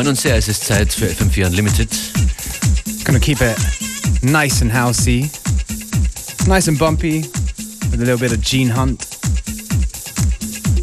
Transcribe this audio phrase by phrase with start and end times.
[0.00, 1.90] Freuen uns sehr, es ist Zeit für FM4 Unlimited.
[3.04, 3.54] Gonna keep it
[4.22, 5.28] nice and housey,
[6.46, 7.20] nice and bumpy,
[7.90, 9.06] with a little bit of Gene Hunt.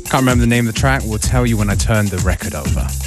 [0.07, 2.53] Can't remember the name of the track, we'll tell you when I turn the record
[2.53, 3.06] over.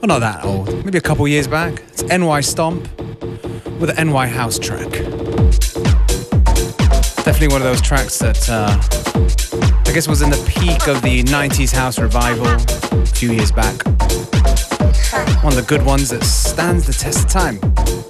[0.00, 1.82] Well, not that old, maybe a couple years back.
[1.88, 2.88] It's NY Stomp
[3.78, 4.88] with an NY House track.
[7.22, 8.80] Definitely one of those tracks that uh,
[9.86, 13.84] I guess was in the peak of the 90s house revival a few years back.
[15.44, 18.09] One of the good ones that stands the test of time.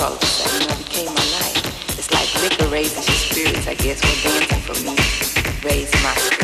[0.00, 1.98] all know, became my life.
[1.98, 4.00] It's like liquor raises your spirits, I guess.
[4.02, 4.96] Well, dancing for me
[5.68, 6.41] raised my spirits.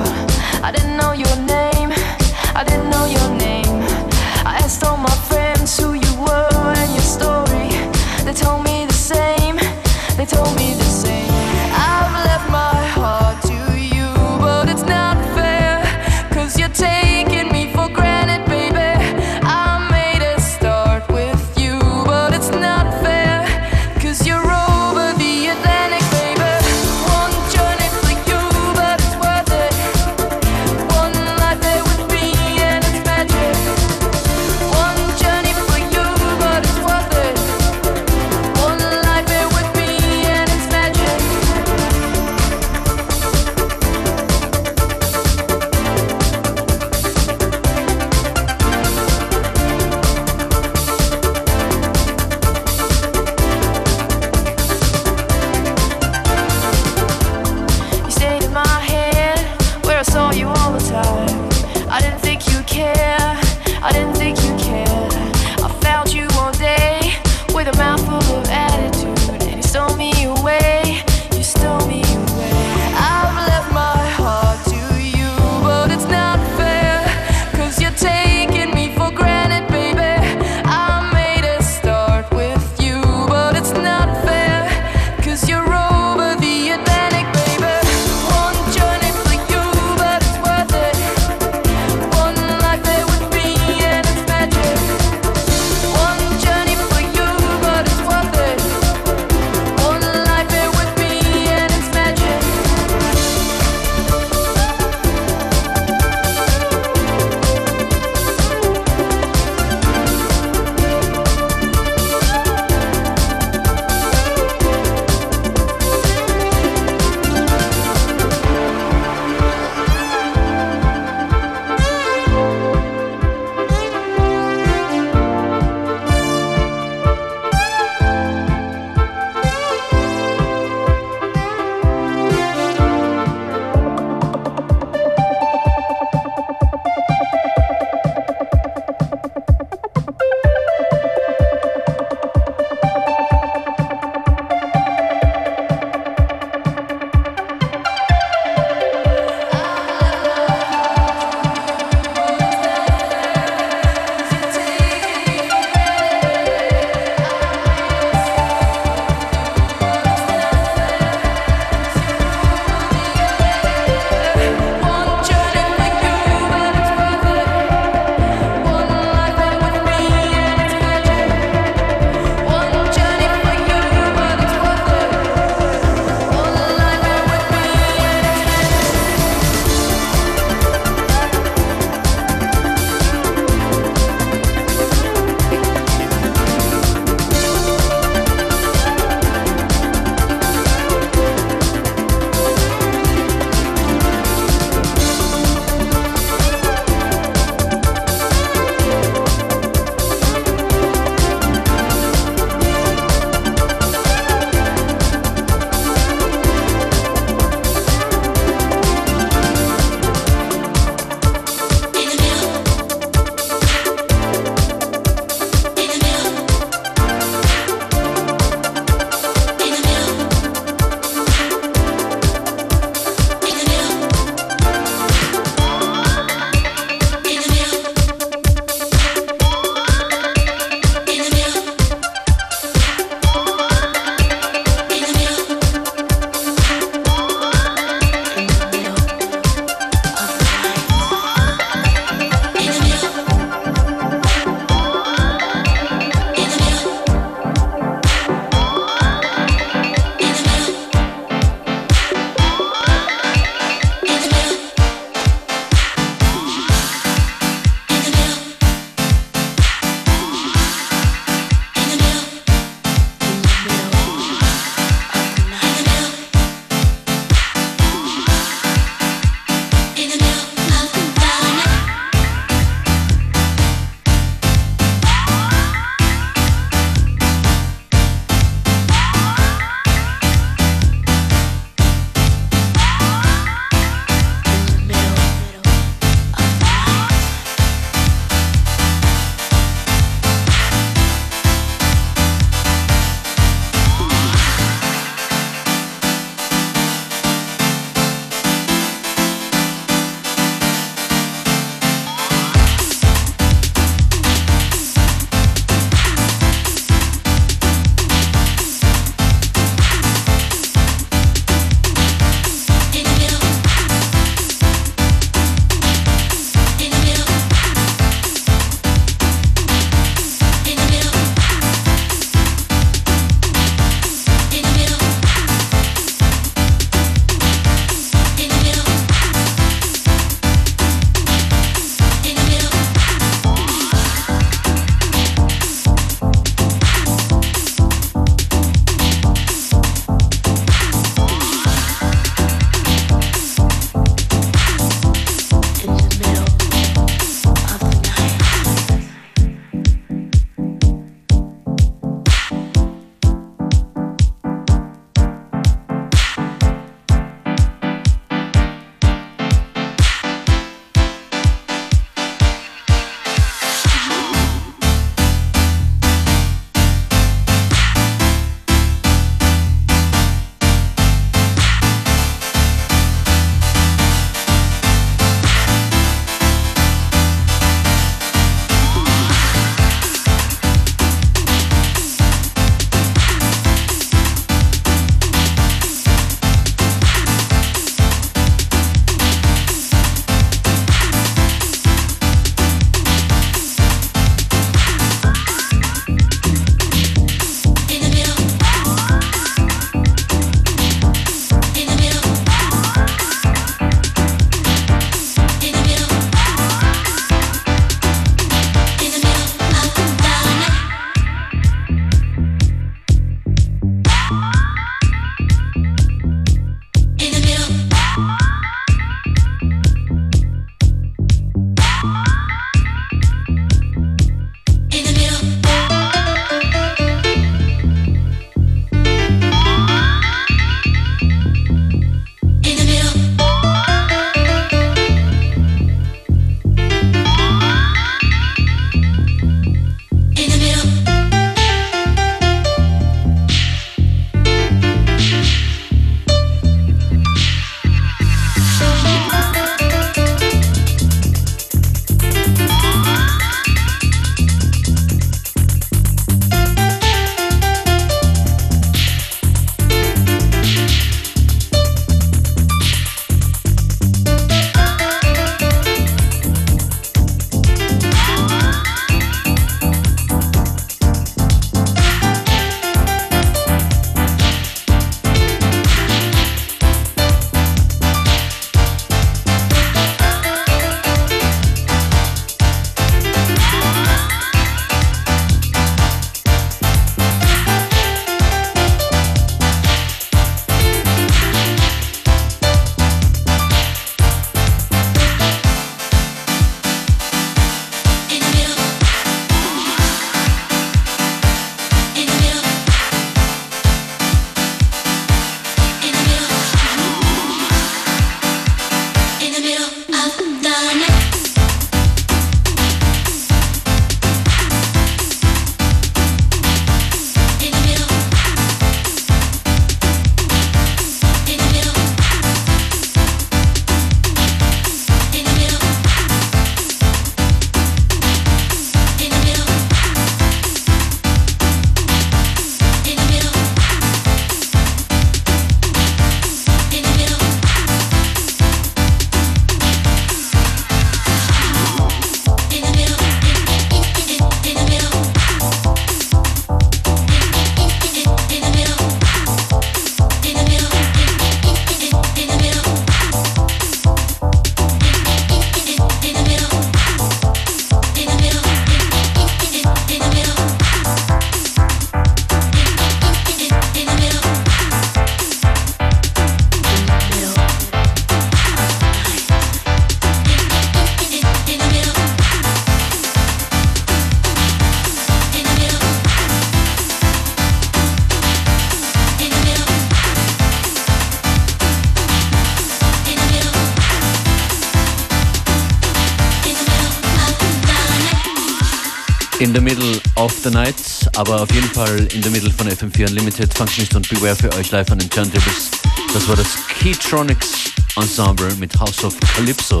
[589.62, 590.96] In the middle of the night,
[591.36, 594.90] aber auf jeden Fall in the middle von FM4 Unlimited, Functionist und Beware für euch
[594.90, 595.88] live an den Turntables.
[596.34, 596.66] Das war das
[596.98, 600.00] Keytronics Ensemble mit House of Calypso.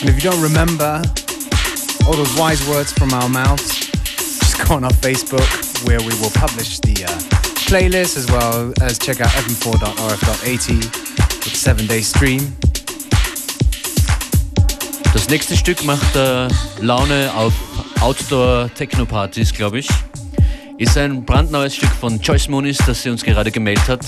[0.00, 1.00] And if you don't remember
[2.06, 3.88] all those wise words from our mouths,
[4.40, 5.46] just go on our Facebook
[5.86, 7.08] where we will publish the uh,
[7.68, 12.56] playlist as well as check out fm4.orf.at with seven day stream.
[15.12, 16.48] Das nächste Stück macht äh,
[16.80, 17.52] Laune auf
[18.00, 19.88] Outdoor-Techno-Partys, glaube ich.
[20.78, 24.06] Ist ein brandneues Stück von Joyce Muniz, das sie uns gerade gemeldet hat.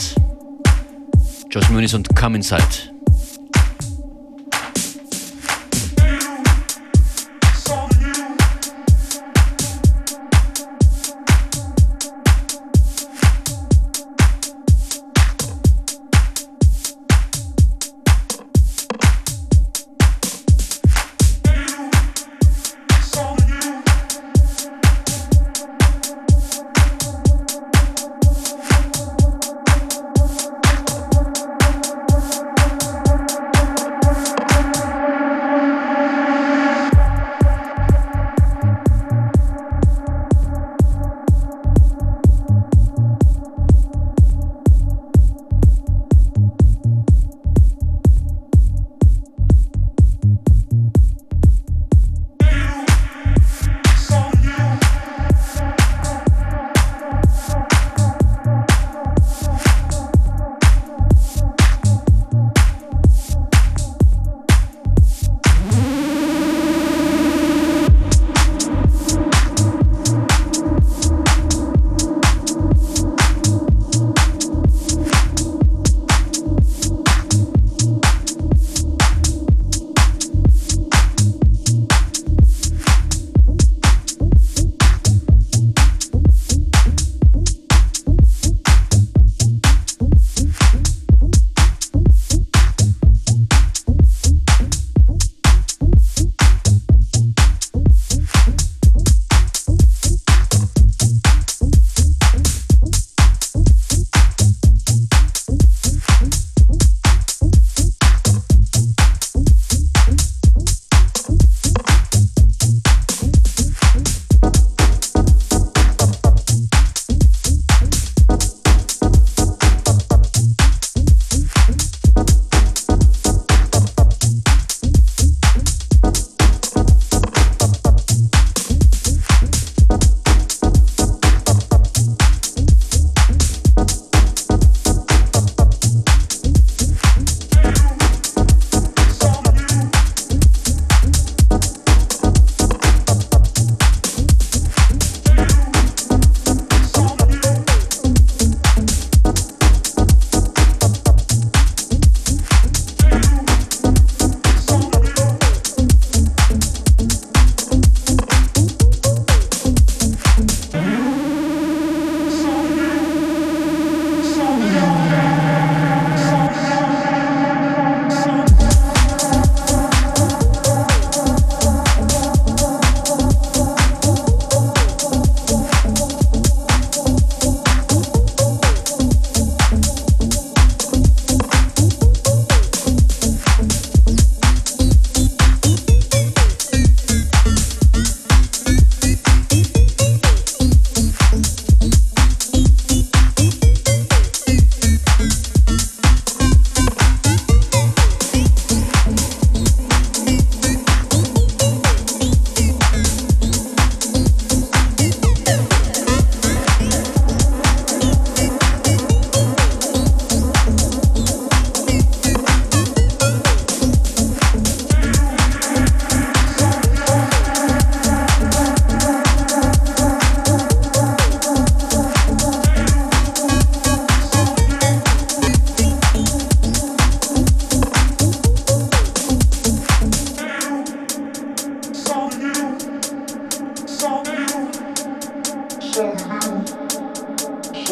[1.51, 2.98] Joyce Muniz und Come Inside.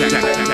[0.00, 0.51] Jack, Jack,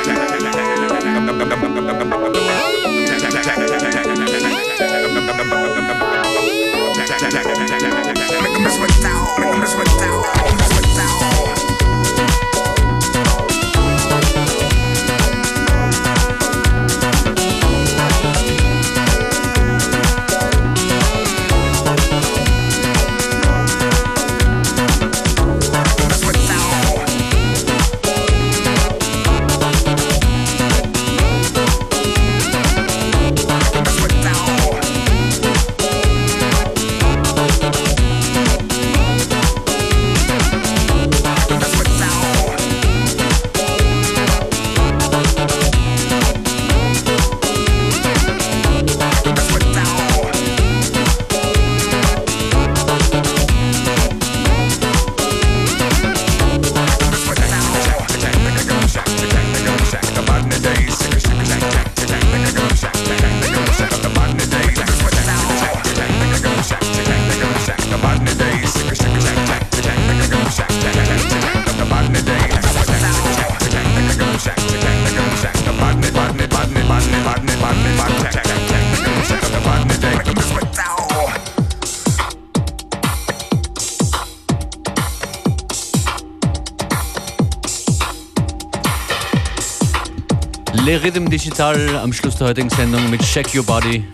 [90.85, 94.05] Le Rhythm Digital am Schluss der heutigen Sendung mit Check Your Body.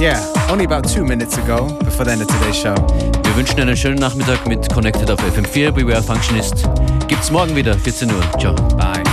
[0.00, 2.74] Yeah, only about two minutes ago, before the end of today's show.
[3.24, 6.68] Wir wünschen einen schönen Nachmittag mit Connected auf FM4, Beware Functionist.
[7.08, 8.22] Gibt's morgen wieder, 14 Uhr.
[8.38, 8.54] Ciao.
[8.76, 9.07] Bye.